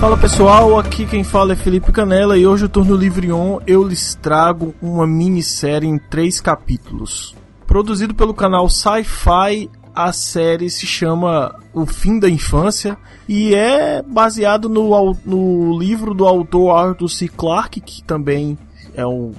Fala 0.00 0.16
pessoal, 0.16 0.78
aqui 0.78 1.04
quem 1.04 1.22
fala 1.22 1.52
é 1.52 1.56
Felipe 1.56 1.92
Canela 1.92 2.38
e 2.38 2.46
hoje 2.46 2.64
o 2.64 2.68
Turno 2.70 2.96
Livre 2.96 3.30
On 3.30 3.60
eu 3.66 3.86
lhes 3.86 4.14
trago 4.14 4.74
uma 4.80 5.06
minissérie 5.06 5.86
em 5.86 5.98
três 5.98 6.40
capítulos. 6.40 7.36
Produzido 7.66 8.14
pelo 8.14 8.32
canal 8.32 8.66
Sci-Fi, 8.66 9.68
a 9.94 10.10
série 10.10 10.70
se 10.70 10.86
chama 10.86 11.54
O 11.74 11.84
Fim 11.84 12.18
da 12.18 12.30
Infância 12.30 12.96
e 13.28 13.54
é 13.54 14.00
baseado 14.02 14.70
no, 14.70 15.14
no 15.22 15.78
livro 15.78 16.14
do 16.14 16.26
autor 16.26 16.70
Arthur 16.70 17.08
C. 17.10 17.28
Clarke, 17.28 17.82
que 17.82 18.02
também 18.02 18.56
é 18.94 19.06
um 19.06 19.32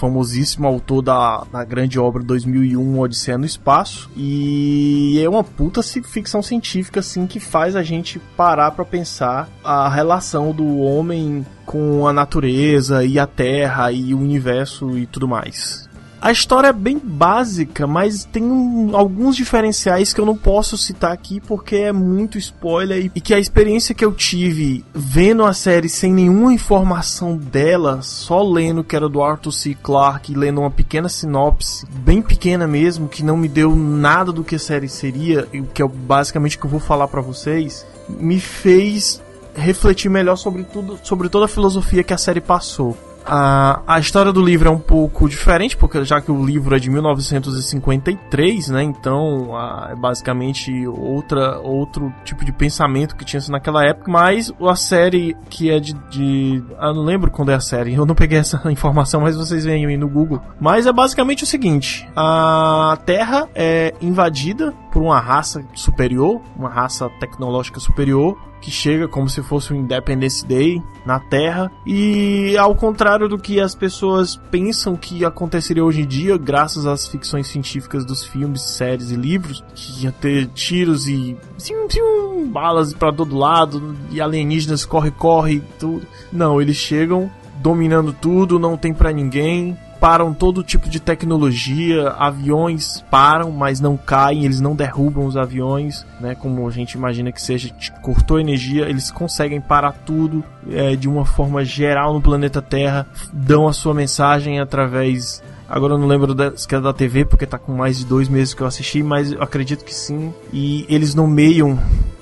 famosíssimo 0.00 0.66
autor 0.66 1.02
da, 1.02 1.44
da 1.52 1.62
grande 1.62 1.98
obra 1.98 2.22
2001 2.22 2.98
Odisseia 2.98 3.36
no 3.36 3.44
Espaço 3.44 4.10
e 4.16 5.20
é 5.22 5.28
uma 5.28 5.44
puta 5.44 5.82
ficção 5.82 6.42
científica 6.42 7.00
assim 7.00 7.26
que 7.26 7.38
faz 7.38 7.76
a 7.76 7.82
gente 7.82 8.18
parar 8.34 8.70
para 8.70 8.84
pensar 8.84 9.48
a 9.62 9.90
relação 9.90 10.52
do 10.52 10.78
homem 10.78 11.44
com 11.66 12.08
a 12.08 12.12
natureza 12.12 13.04
e 13.04 13.18
a 13.18 13.26
terra 13.26 13.92
e 13.92 14.14
o 14.14 14.18
universo 14.18 14.96
e 14.96 15.06
tudo 15.06 15.28
mais. 15.28 15.89
A 16.20 16.30
história 16.30 16.68
é 16.68 16.72
bem 16.72 17.00
básica, 17.02 17.86
mas 17.86 18.26
tem 18.26 18.42
um, 18.42 18.94
alguns 18.94 19.34
diferenciais 19.34 20.12
que 20.12 20.20
eu 20.20 20.26
não 20.26 20.36
posso 20.36 20.76
citar 20.76 21.12
aqui 21.12 21.40
porque 21.40 21.76
é 21.76 21.92
muito 21.92 22.36
spoiler 22.36 23.06
e, 23.06 23.12
e 23.14 23.20
que 23.22 23.32
a 23.32 23.38
experiência 23.38 23.94
que 23.94 24.04
eu 24.04 24.12
tive 24.12 24.84
vendo 24.92 25.44
a 25.44 25.54
série 25.54 25.88
sem 25.88 26.12
nenhuma 26.12 26.52
informação 26.52 27.38
dela, 27.38 28.02
só 28.02 28.42
lendo 28.42 28.84
que 28.84 28.94
era 28.94 29.08
do 29.08 29.22
Arthur 29.22 29.52
C. 29.52 29.74
Clarke 29.82 30.34
lendo 30.34 30.60
uma 30.60 30.70
pequena 30.70 31.08
sinopse, 31.08 31.86
bem 31.90 32.20
pequena 32.20 32.66
mesmo, 32.66 33.08
que 33.08 33.24
não 33.24 33.38
me 33.38 33.48
deu 33.48 33.74
nada 33.74 34.30
do 34.30 34.44
que 34.44 34.56
a 34.56 34.58
série 34.58 34.90
seria, 34.90 35.48
o 35.54 35.64
que 35.68 35.82
é 35.82 35.88
basicamente 35.88 36.58
o 36.58 36.60
que 36.60 36.66
eu 36.66 36.70
vou 36.70 36.80
falar 36.80 37.08
para 37.08 37.22
vocês, 37.22 37.86
me 38.08 38.38
fez 38.38 39.22
refletir 39.54 40.10
melhor 40.10 40.36
sobre 40.36 40.64
tudo, 40.64 40.98
sobre 41.02 41.30
toda 41.30 41.46
a 41.46 41.48
filosofia 41.48 42.04
que 42.04 42.12
a 42.12 42.18
série 42.18 42.42
passou. 42.42 42.96
A, 43.24 43.82
a 43.86 43.98
história 43.98 44.32
do 44.32 44.42
livro 44.42 44.68
é 44.68 44.72
um 44.72 44.78
pouco 44.78 45.28
diferente, 45.28 45.76
porque 45.76 46.04
já 46.04 46.20
que 46.20 46.30
o 46.30 46.44
livro 46.44 46.74
é 46.74 46.78
de 46.78 46.90
1953, 46.90 48.68
né? 48.68 48.82
Então 48.82 49.56
a, 49.56 49.88
é 49.92 49.94
basicamente 49.94 50.86
outra, 50.86 51.58
outro 51.58 52.12
tipo 52.24 52.44
de 52.44 52.52
pensamento 52.52 53.16
que 53.16 53.24
tinha 53.24 53.40
naquela 53.48 53.84
época. 53.84 54.10
Mas 54.10 54.52
a 54.60 54.76
série 54.76 55.36
que 55.48 55.70
é 55.70 55.78
de, 55.80 55.94
de. 56.10 56.62
Eu 56.80 56.94
não 56.94 57.02
lembro 57.02 57.30
quando 57.30 57.50
é 57.50 57.54
a 57.54 57.60
série, 57.60 57.94
eu 57.94 58.06
não 58.06 58.14
peguei 58.14 58.38
essa 58.38 58.60
informação, 58.70 59.20
mas 59.20 59.36
vocês 59.36 59.64
veem 59.64 59.86
aí 59.86 59.96
no 59.96 60.08
Google. 60.08 60.40
Mas 60.60 60.86
é 60.86 60.92
basicamente 60.92 61.44
o 61.44 61.46
seguinte: 61.46 62.08
a 62.16 62.98
Terra 63.04 63.48
é 63.54 63.94
invadida 64.00 64.72
por 64.90 65.02
uma 65.02 65.20
raça 65.20 65.64
superior, 65.74 66.40
uma 66.56 66.68
raça 66.68 67.08
tecnológica 67.20 67.80
superior, 67.80 68.36
que 68.60 68.70
chega 68.70 69.08
como 69.08 69.28
se 69.28 69.42
fosse 69.42 69.72
um 69.72 69.76
Independence 69.76 70.46
Day 70.46 70.82
na 71.04 71.18
Terra 71.18 71.72
e 71.86 72.56
ao 72.58 72.74
contrário 72.74 73.28
do 73.28 73.38
que 73.38 73.58
as 73.60 73.74
pessoas 73.74 74.36
pensam 74.50 74.96
que 74.96 75.24
aconteceria 75.24 75.84
hoje 75.84 76.02
em 76.02 76.06
dia, 76.06 76.36
graças 76.36 76.86
às 76.86 77.06
ficções 77.06 77.46
científicas 77.46 78.04
dos 78.04 78.24
filmes, 78.24 78.62
séries 78.62 79.10
e 79.10 79.16
livros, 79.16 79.64
que 79.74 80.04
ia 80.04 80.12
ter 80.12 80.46
tiros 80.48 81.08
e 81.08 81.36
zium, 81.58 81.88
zium, 81.90 82.50
balas 82.50 82.92
para 82.92 83.12
todo 83.12 83.36
lado 83.36 83.96
e 84.10 84.20
alienígenas 84.20 84.84
corre 84.84 85.10
corre 85.10 85.62
tudo. 85.78 86.06
Não, 86.30 86.60
eles 86.60 86.76
chegam 86.76 87.30
dominando 87.62 88.12
tudo, 88.12 88.58
não 88.58 88.76
tem 88.76 88.92
para 88.92 89.12
ninguém, 89.12 89.76
param 90.00 90.32
todo 90.32 90.64
tipo 90.64 90.88
de 90.88 90.98
tecnologia, 90.98 92.08
aviões 92.10 93.04
param, 93.10 93.52
mas 93.52 93.80
não 93.80 93.96
caem, 93.96 94.44
eles 94.44 94.60
não 94.60 94.74
derrubam 94.74 95.26
os 95.26 95.36
aviões, 95.36 96.06
né? 96.18 96.34
Como 96.34 96.66
a 96.66 96.70
gente 96.70 96.94
imagina 96.94 97.30
que 97.30 97.42
seja, 97.42 97.70
cortou 98.00 98.40
energia, 98.40 98.88
eles 98.88 99.10
conseguem 99.10 99.60
parar 99.60 99.92
tudo 99.92 100.42
é, 100.70 100.96
de 100.96 101.08
uma 101.08 101.26
forma 101.26 101.64
geral 101.64 102.14
no 102.14 102.22
planeta 102.22 102.62
Terra, 102.62 103.06
dão 103.32 103.68
a 103.68 103.72
sua 103.72 103.92
mensagem 103.92 104.58
através 104.58 105.42
Agora 105.70 105.94
eu 105.94 105.98
não 105.98 106.08
lembro 106.08 106.34
da, 106.34 106.56
se 106.56 106.66
é 106.74 106.80
da 106.80 106.92
TV, 106.92 107.24
porque 107.24 107.46
tá 107.46 107.56
com 107.56 107.72
mais 107.72 107.98
de 107.98 108.04
dois 108.04 108.28
meses 108.28 108.52
que 108.52 108.60
eu 108.60 108.66
assisti, 108.66 109.04
mas 109.04 109.30
eu 109.30 109.40
acredito 109.40 109.84
que 109.84 109.94
sim. 109.94 110.34
E 110.52 110.84
eles 110.88 111.14
nomeiam 111.14 111.78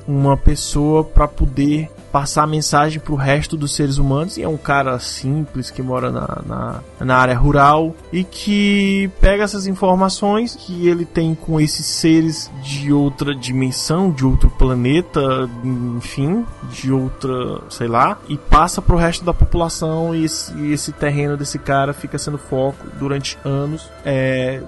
uma 0.06 0.36
pessoa 0.36 1.02
para 1.02 1.26
poder 1.26 1.88
passar 2.10 2.44
a 2.44 2.46
mensagem 2.46 3.00
para 3.00 3.12
o 3.12 3.16
resto 3.16 3.56
dos 3.56 3.74
seres 3.74 3.98
humanos. 3.98 4.36
E 4.36 4.42
é 4.42 4.48
um 4.48 4.56
cara 4.56 4.98
simples 4.98 5.70
que 5.70 5.82
mora 5.82 6.10
na, 6.10 6.42
na, 6.46 6.80
na, 7.00 7.16
área 7.16 7.36
rural 7.36 7.94
e 8.12 8.24
que 8.24 9.10
pega 9.20 9.44
essas 9.44 9.66
informações 9.66 10.54
que 10.54 10.88
ele 10.88 11.04
tem 11.04 11.34
com 11.34 11.60
esses 11.60 11.86
seres 11.86 12.50
de 12.62 12.92
outra 12.92 13.34
dimensão, 13.34 14.10
de 14.10 14.24
outro 14.24 14.50
planeta, 14.50 15.48
enfim, 15.64 16.44
de 16.70 16.92
outra, 16.92 17.60
sei 17.68 17.88
lá, 17.88 18.18
e 18.28 18.36
passa 18.36 18.80
para 18.80 18.94
o 18.94 18.98
resto 18.98 19.24
da 19.24 19.34
população. 19.34 20.14
E 20.14 20.24
esse, 20.24 20.54
e 20.54 20.72
esse, 20.72 20.92
terreno 20.92 21.36
desse 21.36 21.58
cara 21.58 21.92
fica 21.92 22.18
sendo 22.18 22.38
foco 22.38 22.86
durante 22.98 23.38
anos. 23.44 23.88
É, 24.04 24.62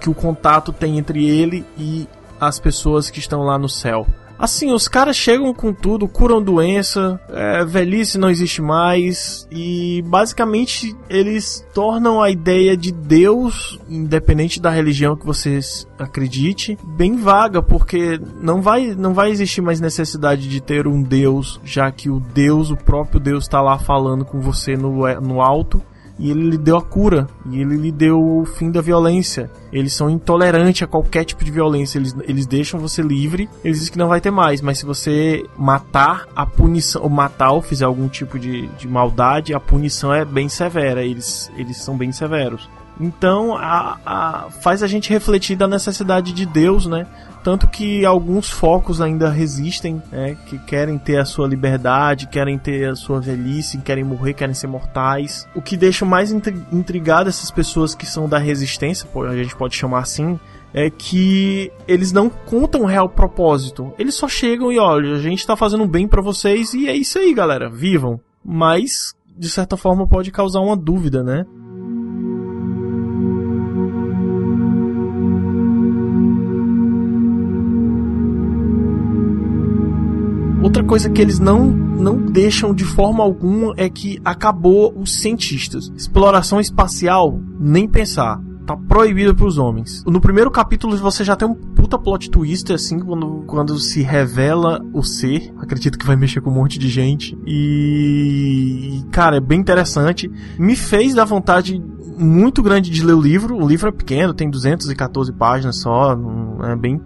que 0.00 0.08
o 0.08 0.14
contato 0.14 0.72
tem 0.72 0.98
entre 0.98 1.26
ele 1.26 1.64
e 1.78 2.08
as 2.40 2.58
pessoas 2.58 3.10
que 3.10 3.18
estão 3.18 3.42
lá 3.42 3.58
no 3.58 3.68
céu. 3.68 4.06
Assim, 4.38 4.72
os 4.72 4.88
caras 4.88 5.16
chegam 5.16 5.54
com 5.54 5.72
tudo, 5.72 6.08
curam 6.08 6.42
doença, 6.42 7.20
é, 7.30 7.64
velhice 7.64 8.18
não 8.18 8.28
existe 8.28 8.60
mais, 8.60 9.46
e 9.50 10.02
basicamente 10.06 10.94
eles 11.08 11.64
tornam 11.72 12.20
a 12.20 12.30
ideia 12.30 12.76
de 12.76 12.92
Deus, 12.92 13.78
independente 13.88 14.60
da 14.60 14.70
religião 14.70 15.16
que 15.16 15.24
vocês 15.24 15.86
acredite, 15.98 16.76
bem 16.82 17.16
vaga, 17.16 17.62
porque 17.62 18.20
não 18.40 18.60
vai, 18.60 18.94
não 18.94 19.14
vai 19.14 19.30
existir 19.30 19.60
mais 19.60 19.80
necessidade 19.80 20.48
de 20.48 20.60
ter 20.60 20.86
um 20.86 21.02
Deus, 21.02 21.60
já 21.64 21.90
que 21.90 22.10
o 22.10 22.18
Deus, 22.18 22.70
o 22.70 22.76
próprio 22.76 23.20
Deus, 23.20 23.44
está 23.44 23.62
lá 23.62 23.78
falando 23.78 24.24
com 24.24 24.40
você 24.40 24.76
no, 24.76 24.92
no 25.20 25.40
alto 25.40 25.82
e 26.18 26.30
ele 26.30 26.50
lhe 26.50 26.58
deu 26.58 26.76
a 26.76 26.82
cura, 26.82 27.26
e 27.50 27.60
ele 27.60 27.76
lhe 27.76 27.90
deu 27.90 28.20
o 28.20 28.44
fim 28.44 28.70
da 28.70 28.80
violência. 28.80 29.50
Eles 29.72 29.92
são 29.92 30.08
intolerantes 30.08 30.82
a 30.82 30.86
qualquer 30.86 31.24
tipo 31.24 31.44
de 31.44 31.50
violência, 31.50 31.98
eles, 31.98 32.14
eles 32.22 32.46
deixam 32.46 32.78
você 32.78 33.02
livre, 33.02 33.48
eles 33.64 33.78
dizem 33.78 33.92
que 33.92 33.98
não 33.98 34.08
vai 34.08 34.20
ter 34.20 34.30
mais, 34.30 34.60
mas 34.60 34.78
se 34.78 34.86
você 34.86 35.44
matar, 35.58 36.26
a 36.34 36.46
punição, 36.46 37.02
ou 37.02 37.10
matar 37.10 37.50
ou 37.50 37.62
fizer 37.62 37.84
algum 37.84 38.08
tipo 38.08 38.38
de, 38.38 38.66
de 38.68 38.86
maldade, 38.86 39.54
a 39.54 39.60
punição 39.60 40.12
é 40.12 40.24
bem 40.24 40.48
severa, 40.48 41.04
eles, 41.04 41.50
eles 41.56 41.78
são 41.78 41.96
bem 41.96 42.12
severos. 42.12 42.68
Então 43.00 43.56
a, 43.56 43.98
a, 44.04 44.50
faz 44.50 44.82
a 44.82 44.86
gente 44.86 45.10
refletir 45.10 45.56
da 45.56 45.66
necessidade 45.66 46.32
de 46.32 46.46
Deus, 46.46 46.86
né? 46.86 47.06
Tanto 47.42 47.68
que 47.68 48.06
alguns 48.06 48.48
focos 48.48 49.00
ainda 49.00 49.28
resistem, 49.28 50.02
né? 50.10 50.36
Que 50.46 50.58
querem 50.58 50.96
ter 50.96 51.18
a 51.18 51.24
sua 51.24 51.46
liberdade, 51.46 52.28
querem 52.28 52.58
ter 52.58 52.88
a 52.88 52.94
sua 52.94 53.20
velhice, 53.20 53.78
querem 53.78 54.04
morrer, 54.04 54.32
querem 54.32 54.54
ser 54.54 54.66
mortais. 54.66 55.46
O 55.54 55.60
que 55.60 55.76
deixa 55.76 56.04
mais 56.04 56.32
intrigado 56.32 57.28
essas 57.28 57.50
pessoas 57.50 57.94
que 57.94 58.06
são 58.06 58.28
da 58.28 58.38
resistência, 58.38 59.08
a 59.28 59.36
gente 59.36 59.54
pode 59.56 59.74
chamar 59.76 60.00
assim, 60.00 60.38
é 60.72 60.88
que 60.88 61.70
eles 61.86 62.12
não 62.12 62.30
contam 62.30 62.82
o 62.82 62.86
real 62.86 63.08
propósito. 63.08 63.92
Eles 63.98 64.14
só 64.14 64.26
chegam 64.26 64.72
e 64.72 64.78
olha, 64.78 65.14
a 65.14 65.20
gente 65.20 65.46
tá 65.46 65.54
fazendo 65.54 65.86
bem 65.86 66.08
para 66.08 66.22
vocês 66.22 66.72
e 66.74 66.88
é 66.88 66.96
isso 66.96 67.18
aí, 67.18 67.34
galera, 67.34 67.68
vivam. 67.68 68.18
Mas 68.44 69.14
de 69.36 69.48
certa 69.48 69.76
forma 69.76 70.06
pode 70.06 70.30
causar 70.30 70.60
uma 70.60 70.76
dúvida, 70.76 71.22
né? 71.22 71.44
Coisa 80.94 81.10
que 81.10 81.20
eles 81.20 81.40
não, 81.40 81.66
não 81.66 82.20
deixam 82.20 82.72
de 82.72 82.84
forma 82.84 83.24
alguma 83.24 83.74
é 83.76 83.88
que 83.88 84.20
acabou 84.24 84.96
os 84.96 85.16
cientistas. 85.16 85.90
Exploração 85.96 86.60
espacial, 86.60 87.40
nem 87.58 87.88
pensar 87.88 88.40
tá 88.64 88.76
proibido 88.76 89.34
para 89.34 89.44
os 89.44 89.58
homens. 89.58 90.04
No 90.06 90.20
primeiro 90.20 90.50
capítulo 90.52 90.96
você 90.96 91.24
já 91.24 91.34
tem 91.34 91.48
um 91.48 91.54
puta 91.54 91.98
plot 91.98 92.30
twist 92.30 92.72
assim 92.72 93.00
quando, 93.00 93.42
quando 93.46 93.76
se 93.78 94.02
revela 94.02 94.80
o 94.92 95.02
ser. 95.02 95.52
Acredito 95.58 95.98
que 95.98 96.06
vai 96.06 96.14
mexer 96.14 96.40
com 96.40 96.50
um 96.50 96.54
monte 96.54 96.78
de 96.78 96.88
gente 96.88 97.36
e 97.44 99.02
cara, 99.10 99.38
é 99.38 99.40
bem 99.40 99.58
interessante. 99.58 100.30
Me 100.56 100.76
fez 100.76 101.12
dar 101.12 101.24
vontade 101.24 101.82
muito 102.16 102.62
grande 102.62 102.90
de 102.90 103.04
ler 103.04 103.14
o 103.14 103.20
livro. 103.20 103.56
O 103.56 103.66
livro 103.66 103.88
é 103.88 103.92
pequeno, 103.92 104.32
tem 104.32 104.48
214 104.48 105.32
páginas 105.32 105.80
só, 105.80 106.16
é 106.62 106.76
bem 106.76 107.00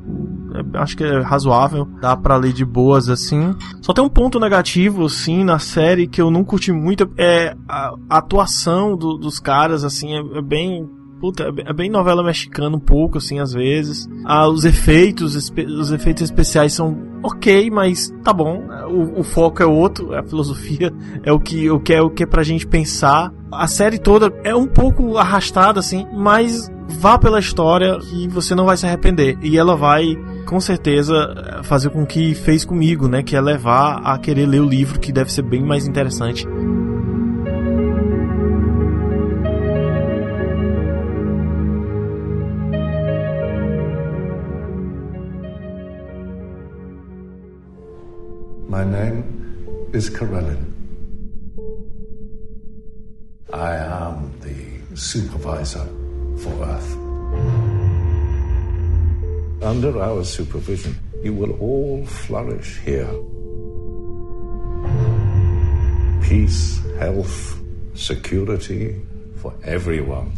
acho 0.75 0.97
que 0.97 1.05
é 1.05 1.21
razoável, 1.21 1.87
dá 2.01 2.17
para 2.17 2.37
ler 2.37 2.53
de 2.53 2.65
boas 2.65 3.09
assim. 3.09 3.55
Só 3.81 3.93
tem 3.93 4.05
um 4.05 4.09
ponto 4.09 4.39
negativo 4.39 5.07
assim 5.07 5.45
na 5.45 5.59
série 5.59 6.07
que 6.07 6.21
eu 6.21 6.31
não 6.31 6.45
curti 6.45 6.73
muito, 6.73 7.11
é 7.17 7.55
a, 7.69 7.95
atuação 8.09 8.97
do, 8.97 9.17
dos 9.17 9.39
caras 9.39 9.85
assim, 9.85 10.15
é, 10.15 10.39
é 10.39 10.43
bem 10.43 10.89
puta, 11.21 11.45
é, 11.45 11.71
é 11.71 11.73
bem 11.73 11.91
novela 11.91 12.23
mexicana 12.23 12.77
um 12.77 12.81
pouco, 12.81 13.19
assim, 13.19 13.39
às 13.39 13.53
vezes. 13.53 14.09
Ah, 14.25 14.49
os 14.49 14.65
efeitos, 14.65 15.35
os 15.35 15.93
efeitos 15.93 16.23
especiais 16.23 16.73
são 16.73 16.97
ok, 17.23 17.71
mas 17.71 18.13
tá 18.23 18.33
bom. 18.33 18.63
O, 18.89 19.21
o 19.21 19.25
foco 19.25 19.63
é 19.63 19.67
outro, 19.67 20.15
a 20.15 20.23
filosofia 20.23 20.93
é 21.23 21.33
o 21.33 21.41
que, 21.41 21.71
o 21.71 21.81
que 21.81 21.93
é 21.93 22.01
o 22.01 22.11
que 22.11 22.23
é 22.23 22.27
pra 22.27 22.43
gente 22.43 22.67
pensar. 22.67 23.33
A 23.51 23.67
série 23.67 23.99
toda 23.99 24.33
é 24.45 24.55
um 24.55 24.67
pouco 24.67 25.17
arrastada, 25.17 25.81
assim, 25.81 26.07
mas 26.15 26.71
vá 26.89 27.19
pela 27.19 27.39
história 27.39 27.99
e 28.13 28.29
você 28.29 28.55
não 28.55 28.65
vai 28.65 28.77
se 28.77 28.87
arrepender. 28.87 29.39
E 29.43 29.59
ela 29.59 29.77
vai, 29.77 30.17
com 30.49 30.59
certeza, 30.61 31.61
fazer 31.63 31.91
com 31.91 32.07
que 32.07 32.35
fez 32.35 32.65
comigo, 32.65 33.07
né? 33.07 33.23
Que 33.23 33.37
é 33.37 33.41
levar 33.41 33.99
a 33.99 34.19
querer 34.19 34.47
ler 34.47 34.61
o 34.61 34.67
livro, 34.67 34.99
que 34.99 35.13
deve 35.13 35.31
ser 35.31 35.43
bem 35.43 35.63
mais 35.63 35.87
interessante. 35.87 36.47
My 48.71 48.85
name 48.85 49.25
is 49.93 50.09
Karelin. 50.09 50.67
I 53.53 53.77
am 53.77 54.31
the 54.41 54.97
supervisor 54.97 55.87
for 56.39 56.65
Earth. 56.65 57.08
Under 59.63 60.01
our 60.01 60.23
supervision, 60.25 60.97
you 61.23 61.33
will 61.33 61.53
all 61.59 62.07
flourish 62.07 62.79
here. 62.79 63.11
Peace, 66.23 66.81
health, 66.99 67.59
security 67.95 69.01
for 69.37 69.53
everyone. 69.65 70.31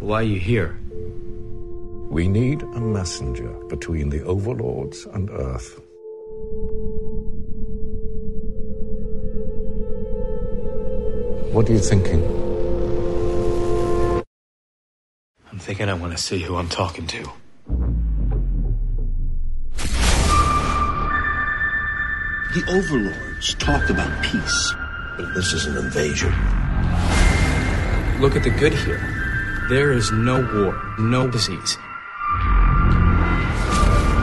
Why 0.00 0.20
are 0.20 0.22
you 0.24 0.38
here? 0.38 0.78
We 2.10 2.28
need 2.28 2.62
a 2.62 2.80
messenger 2.80 3.48
between 3.70 4.10
the 4.10 4.22
overlords 4.24 5.06
and 5.06 5.30
Earth. 5.30 5.80
What 11.54 11.70
are 11.70 11.72
you 11.72 11.78
thinking? 11.78 12.22
I'm 15.38 15.48
thinking 15.62 15.88
I 15.88 15.94
want 15.94 16.12
to 16.12 16.20
see 16.20 16.40
who 16.40 16.56
I'm 16.56 16.68
talking 16.68 17.06
to. 17.06 17.22
The 22.54 22.64
overlords 22.68 23.54
talked 23.54 23.88
about 23.88 24.24
peace, 24.24 24.74
but 25.16 25.32
this 25.34 25.52
is 25.52 25.66
an 25.66 25.76
invasion. 25.76 26.32
Look 28.20 28.34
at 28.34 28.42
the 28.42 28.50
good 28.58 28.74
here. 28.74 29.00
There 29.68 29.92
is 29.92 30.10
no 30.10 30.40
war, 30.52 30.76
no 30.98 31.30
disease. 31.30 31.78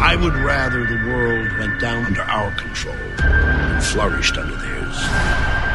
I 0.01 0.18
would 0.19 0.36
rather 0.36 0.86
the 0.86 1.07
world 1.07 1.57
went 1.57 1.80
down 1.80 2.06
under 2.06 2.24
our 2.24 2.51
control 2.56 2.95
and 2.95 3.81
flourished 3.81 4.38
under 4.38 4.57
theirs. 4.57 5.69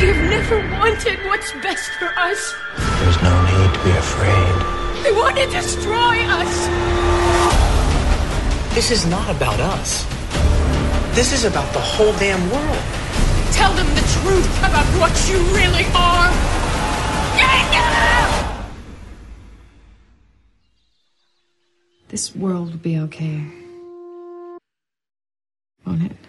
You've 0.00 0.24
never 0.30 0.58
wanted 0.78 1.18
what's 1.26 1.52
best 1.62 1.90
for 1.98 2.12
us. 2.16 2.54
There's 3.00 3.22
no 3.22 3.34
need 3.44 3.74
to 3.74 3.84
be 3.84 3.90
afraid. 3.90 5.04
They 5.04 5.12
want 5.12 5.36
to 5.36 5.46
destroy 5.46 6.16
us. 6.40 6.68
This 8.74 8.90
is 8.90 9.06
not 9.06 9.28
about 9.34 9.58
us. 9.60 10.04
This 11.14 11.32
is 11.32 11.44
about 11.44 11.72
the 11.72 11.80
whole 11.80 12.12
damn 12.14 12.42
world. 12.50 12.84
Tell 13.52 13.72
them 13.74 13.86
the 13.94 14.06
truth 14.20 14.58
about 14.58 14.86
what 15.00 15.14
you 15.28 15.38
really 15.54 15.86
are. 15.94 16.56
This 22.08 22.34
world 22.36 22.70
will 22.70 22.78
be 22.78 22.98
okay. 22.98 23.42
Won't 25.84 26.02
it? 26.04 26.25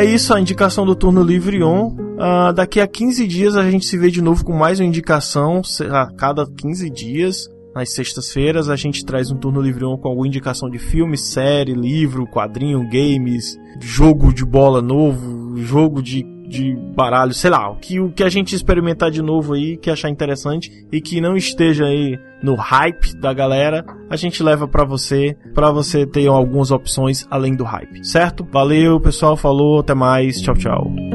É 0.00 0.04
isso, 0.06 0.32
a 0.32 0.40
indicação 0.40 0.86
do 0.86 0.96
turno 0.96 1.22
livre 1.22 1.62
on. 1.62 1.88
Uh, 1.88 2.54
daqui 2.54 2.80
a 2.80 2.86
15 2.86 3.26
dias 3.26 3.54
a 3.54 3.70
gente 3.70 3.84
se 3.84 3.98
vê 3.98 4.10
de 4.10 4.22
novo 4.22 4.42
com 4.42 4.54
mais 4.54 4.80
uma 4.80 4.86
indicação, 4.86 5.60
a 5.92 6.06
cada 6.06 6.46
15 6.46 6.88
dias. 6.88 7.50
Nas 7.74 7.92
sextas-feiras 7.92 8.70
a 8.70 8.76
gente 8.76 9.04
traz 9.04 9.30
um 9.30 9.36
turno 9.36 9.60
livre 9.60 9.84
on 9.84 9.98
com 9.98 10.08
alguma 10.08 10.26
indicação 10.26 10.70
de 10.70 10.78
filme, 10.78 11.18
série, 11.18 11.74
livro, 11.74 12.26
quadrinho, 12.26 12.88
games, 12.88 13.58
jogo 13.78 14.32
de 14.32 14.42
bola 14.42 14.80
novo, 14.80 15.58
jogo 15.58 16.02
de, 16.02 16.24
de 16.50 16.74
baralho, 16.74 17.32
sei 17.32 17.48
lá, 17.48 17.70
o 17.70 17.76
que, 17.76 18.00
o 18.00 18.10
que 18.10 18.24
a 18.24 18.28
gente 18.28 18.54
experimentar 18.54 19.10
de 19.10 19.22
novo 19.22 19.54
aí, 19.54 19.76
que 19.76 19.88
achar 19.88 20.10
interessante 20.10 20.86
e 20.90 21.00
que 21.00 21.20
não 21.20 21.36
esteja 21.36 21.86
aí 21.86 22.18
no 22.42 22.56
hype 22.56 23.14
da 23.16 23.32
galera, 23.32 23.84
a 24.10 24.16
gente 24.16 24.42
leva 24.42 24.66
para 24.66 24.84
você, 24.84 25.36
para 25.54 25.70
você 25.70 26.04
ter 26.04 26.26
algumas 26.26 26.72
opções 26.72 27.26
além 27.30 27.54
do 27.54 27.64
hype, 27.64 28.04
certo? 28.04 28.44
Valeu, 28.50 28.98
pessoal, 29.00 29.36
falou, 29.36 29.78
até 29.78 29.94
mais, 29.94 30.40
tchau, 30.40 30.54
tchau. 30.54 31.09